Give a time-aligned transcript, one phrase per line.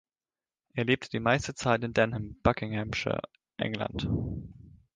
[0.73, 3.21] Er lebte die meiste Zeit in Denham, Buckinghamshire,
[3.57, 4.09] England.